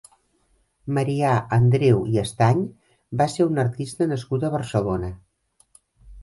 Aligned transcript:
Marià 0.97 1.33
Andreu 1.57 2.01
i 2.13 2.17
Estany 2.21 2.63
va 3.21 3.29
ser 3.35 3.47
un 3.51 3.63
artista 3.65 4.09
nascut 4.15 4.47
a 4.49 4.53
Barcelona. 4.57 5.13